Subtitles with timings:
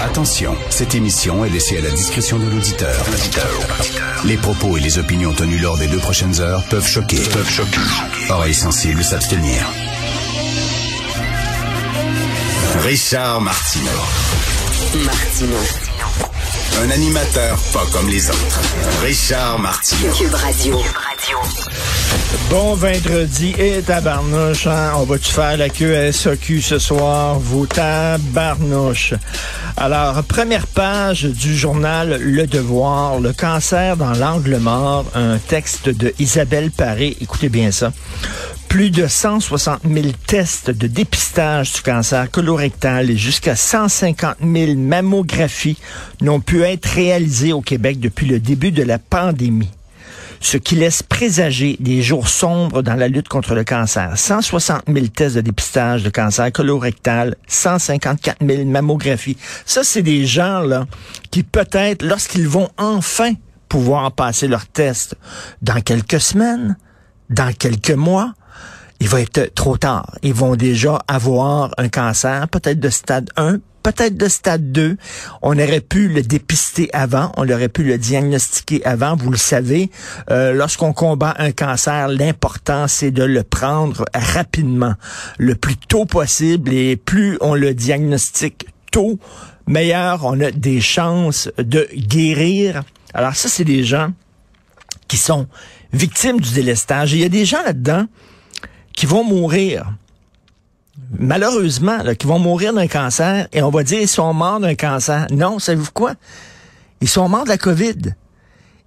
[0.00, 3.04] Attention, cette émission est laissée à la discrétion de l'auditeur.
[4.24, 7.20] Les propos et les opinions tenues lors des deux prochaines heures peuvent choquer.
[7.32, 7.78] Peuvent choquer.
[8.30, 9.66] Oreilles sensibles s'abstenir.
[12.84, 13.90] Richard Martineau.
[16.82, 18.60] Un animateur pas comme les autres.
[19.02, 20.12] Richard Martineau.
[22.48, 24.92] Bon vendredi et tabarnouche, hein?
[24.96, 27.38] On va-tu faire la queue ce soir?
[27.38, 29.14] Vos tabarnouches.
[29.76, 36.12] Alors, première page du journal Le Devoir, le cancer dans l'angle mort, un texte de
[36.18, 37.16] Isabelle Paré.
[37.20, 37.92] Écoutez bien ça.
[38.68, 45.78] Plus de 160 000 tests de dépistage du cancer colorectal et jusqu'à 150 000 mammographies
[46.20, 49.70] n'ont pu être réalisées au Québec depuis le début de la pandémie
[50.40, 54.16] ce qui laisse présager des jours sombres dans la lutte contre le cancer.
[54.16, 59.36] 160 000 tests de dépistage de cancer colorectal, 154 000 mammographies.
[59.66, 60.86] Ça, c'est des gens là
[61.30, 63.34] qui peut-être, lorsqu'ils vont enfin
[63.68, 65.14] pouvoir passer leurs tests
[65.62, 66.76] dans quelques semaines,
[67.28, 68.32] dans quelques mois,
[68.98, 70.16] il va être trop tard.
[70.22, 74.96] Ils vont déjà avoir un cancer, peut-être de stade 1, peut-être de stade 2.
[75.42, 79.16] On aurait pu le dépister avant, on aurait pu le diagnostiquer avant.
[79.16, 79.90] Vous le savez,
[80.30, 84.94] euh, lorsqu'on combat un cancer, l'important, c'est de le prendre rapidement,
[85.38, 89.18] le plus tôt possible, et plus on le diagnostique tôt,
[89.66, 92.82] meilleur on a des chances de guérir.
[93.14, 94.12] Alors ça, c'est des gens
[95.08, 95.46] qui sont
[95.92, 97.12] victimes du délestage.
[97.12, 98.06] il y a des gens là-dedans
[98.94, 99.92] qui vont mourir
[101.18, 104.74] malheureusement, là, qui vont mourir d'un cancer et on va dire ils sont morts d'un
[104.74, 105.26] cancer.
[105.30, 106.14] Non, savez-vous quoi?
[107.00, 108.14] Ils sont morts de la COVID.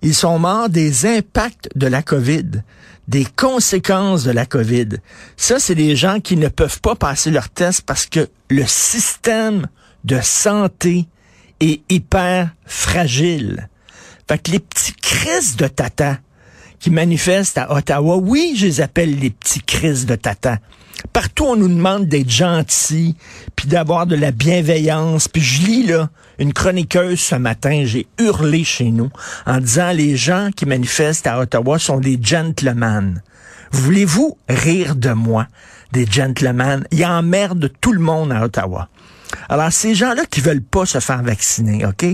[0.02, 2.64] Ils sont morts des impacts de la COVID,
[3.08, 4.90] des conséquences de la COVID.
[5.38, 9.68] Ça, c'est des gens qui ne peuvent pas passer leur test parce que le système
[10.04, 11.08] de santé
[11.60, 13.70] est hyper fragile.
[14.28, 16.20] Fait que les petits crises de tata
[16.80, 20.60] qui manifestent à Ottawa, oui, je les appelle les petits crises de tata.
[21.12, 23.16] Partout, on nous demande d'être gentil,
[23.56, 25.28] puis d'avoir de la bienveillance.
[25.28, 26.10] Puis je lis là
[26.40, 29.10] une chroniqueuse ce matin, j'ai hurlé chez nous
[29.46, 33.22] en disant les gens qui manifestent à Ottawa sont des gentlemen.
[33.72, 35.48] Voulez-vous rire de moi,
[35.92, 36.86] des gentlemen?
[36.92, 38.90] Ils emmerdent tout le monde à Ottawa.
[39.50, 42.06] Alors, ces gens-là qui veulent pas se faire vacciner, OK?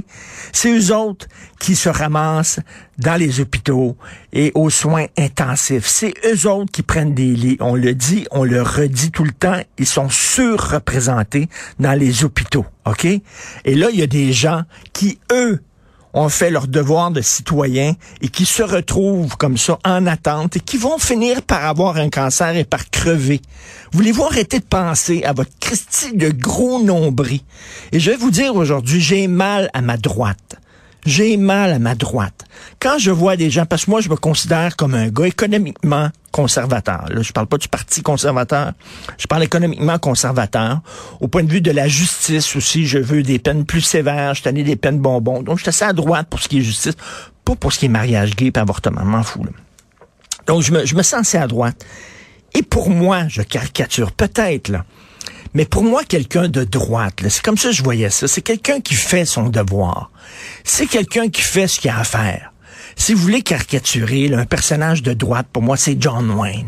[0.52, 1.28] C'est eux autres
[1.60, 2.60] qui se ramassent
[2.98, 3.98] dans les hôpitaux
[4.34, 5.88] et aux soins intensifs.
[5.88, 7.58] C'est eux autres qui prennent des lits.
[7.60, 9.60] On le dit, on le redit tout le temps.
[9.78, 11.50] Ils sont surreprésentés
[11.80, 13.06] dans les hôpitaux, OK?
[13.06, 14.64] Et là, il y a des gens
[14.94, 15.62] qui, eux,
[16.14, 20.60] ont fait leur devoir de citoyen et qui se retrouvent comme ça en attente et
[20.60, 23.42] qui vont finir par avoir un cancer et par crever.
[23.92, 27.42] Voulez-vous arrêter de penser à votre Christie de gros nombril?
[27.92, 30.58] Et je vais vous dire aujourd'hui, j'ai mal à ma droite
[31.06, 32.46] j'ai mal à ma droite.
[32.80, 36.10] Quand je vois des gens, parce que moi, je me considère comme un gars économiquement
[36.32, 37.06] conservateur.
[37.10, 38.74] Là, je parle pas du parti conservateur.
[39.18, 40.82] Je parle économiquement conservateur.
[41.20, 44.34] Au point de vue de la justice aussi, je veux des peines plus sévères.
[44.34, 45.42] Je tenais des peines bonbons.
[45.42, 46.96] Donc, je suis assez à droite pour ce qui est justice.
[47.46, 49.04] Pas pour ce qui est mariage gay et avortement.
[49.04, 49.46] m'en fous,
[50.48, 51.86] Donc, je me, je me sens assez à droite.
[52.54, 54.86] Et pour moi, je caricature peut-être, là.
[55.54, 58.28] Mais pour moi, quelqu'un de droite, c'est comme ça que je voyais ça.
[58.28, 60.12] C'est quelqu'un qui fait son devoir.
[60.64, 62.49] C'est quelqu'un qui fait ce qu'il a à faire.
[63.00, 66.68] Si vous voulez caricaturer un personnage de droite, pour moi, c'est John Wayne.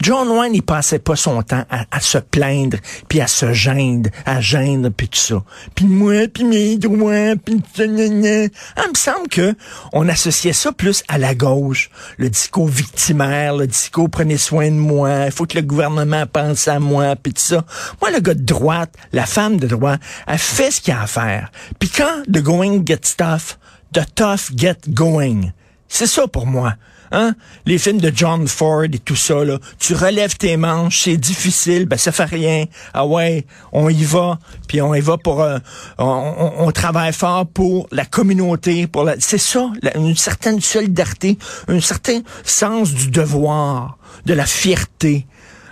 [0.00, 2.78] John Wayne, il passait pas son temps à, se plaindre,
[3.08, 5.44] puis à se gêner, à gêner, puis tout ça.
[5.74, 9.54] Puis moi, puis mes droits, puis ah, il me semble que
[9.92, 11.90] on associait ça plus à la gauche.
[12.16, 16.68] Le discours victimaire, le discours prenez soin de moi, il faut que le gouvernement pense
[16.68, 17.64] à moi, puis tout ça.
[18.00, 21.06] Moi, le gars de droite, la femme de droite, elle fait ce qu'il a à
[21.06, 21.52] faire.
[21.78, 23.58] Puis quand the going gets tough,
[23.92, 25.52] the tough get going.
[25.88, 26.74] C'est ça pour moi.
[27.12, 27.34] Hein?
[27.66, 29.58] Les films de John Ford et tout ça, là.
[29.78, 32.64] Tu relèves tes manches, c'est difficile, ben ça fait rien.
[32.94, 35.40] Ah ouais, on y va, puis on y va pour...
[35.40, 35.58] euh,
[35.98, 39.14] on, travaille fort pour la communauté, pour la...
[39.18, 41.38] C'est ça, une certaine solidarité,
[41.68, 45.26] un certain sens du devoir, de la fierté.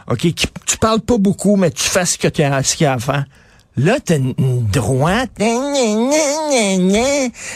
[0.08, 0.26] OK?
[0.66, 3.24] Tu parles pas beaucoup, mais tu fais ce que tu as, ce qu'il à faire.
[3.76, 4.34] Là, t'as une,
[4.66, 5.30] droite,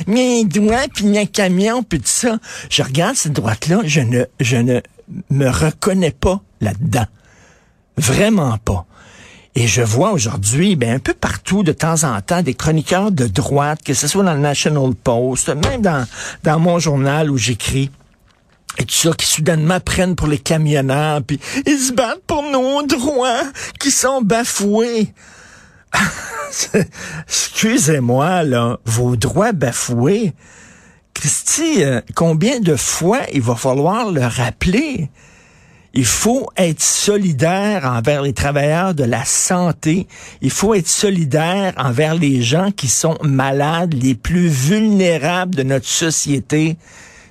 [0.07, 2.39] mes doigts, puis un camion, puis tout ça.
[2.71, 4.81] Je regarde cette droite-là, je ne, je ne
[5.31, 7.07] me reconnais pas là-dedans.
[7.97, 8.85] Vraiment pas.
[9.55, 13.27] Et je vois aujourd'hui, ben, un peu partout, de temps en temps, des chroniqueurs de
[13.27, 16.07] droite, que ce soit dans le National Post, même dans,
[16.43, 17.91] dans mon journal où j'écris,
[18.79, 22.83] et tout ça, qui soudainement prennent pour les camionneurs, puis ils se battent pour nos
[22.85, 23.43] droits
[23.81, 25.13] qui sont bafoués.
[27.27, 30.33] Excusez-moi, là, vos droits bafoués.
[31.15, 35.11] Christy, euh, combien de fois il va falloir le rappeler?
[35.95, 40.07] Il faut être solidaire envers les travailleurs de la santé.
[40.43, 45.89] Il faut être solidaire envers les gens qui sont malades, les plus vulnérables de notre
[45.89, 46.77] société.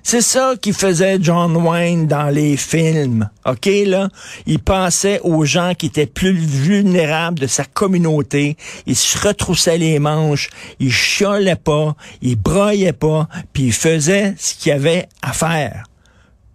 [0.10, 3.30] C'est ça qui faisait John Wayne dans les films.
[3.46, 4.08] OK, là?
[4.46, 8.56] Il pensait aux gens qui étaient plus vulnérables de sa communauté.
[8.86, 10.50] Il se retroussait les manches.
[10.80, 11.94] Il chiolait pas.
[12.22, 13.28] Il broyait pas.
[13.52, 15.84] Puis il faisait ce qu'il avait à faire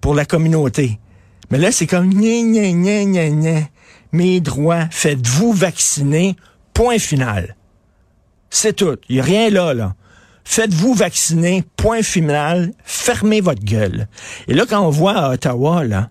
[0.00, 0.98] pour la communauté.
[1.50, 3.60] Mais là, c'est comme gna gna gna gna gna.
[4.12, 6.36] Mes droits, faites-vous vacciner.
[6.72, 7.54] Point final.
[8.48, 8.96] C'est tout.
[9.10, 9.94] Il n'y a rien là, là.
[10.44, 14.08] Faites-vous vacciner, point final, fermez votre gueule.
[14.48, 16.10] Et là, quand on voit à Ottawa, là,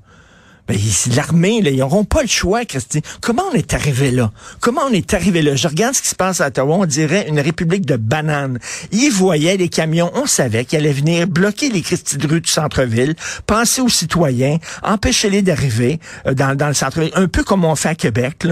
[0.68, 0.78] ben,
[1.16, 3.02] l'armée, ils n'auront pas le choix, Christy.
[3.20, 4.32] Comment on est arrivé là?
[4.62, 5.56] Comment on est arrivé là?
[5.56, 8.58] Je regarde ce qui se passe à Ottawa, on dirait une république de bananes.
[8.92, 13.16] Ils voyaient les camions, on savait qu'ils allaient venir bloquer les Christy de du centre-ville,
[13.48, 17.96] penser aux citoyens, empêcher-les d'arriver euh, dans, le centre-ville, un peu comme on fait à
[17.96, 18.48] Québec.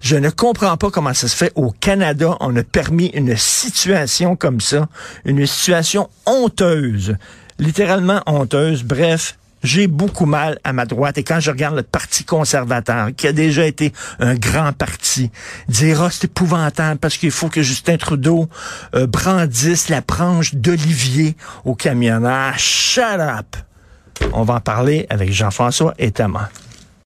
[0.00, 1.52] Je ne comprends pas comment ça se fait.
[1.54, 4.88] Au Canada, on a permis une situation comme ça,
[5.24, 7.16] une situation honteuse,
[7.58, 8.84] littéralement honteuse.
[8.84, 11.18] Bref, j'ai beaucoup mal à ma droite.
[11.18, 15.30] Et quand je regarde le Parti conservateur, qui a déjà été un grand parti,
[15.68, 18.48] dire, ah, c'est épouvantable parce qu'il faut que Justin Trudeau
[18.94, 22.58] euh, brandisse la branche d'Olivier au camionneur.
[22.58, 23.56] Shut up!
[24.32, 26.48] On va en parler avec Jean-François Etama.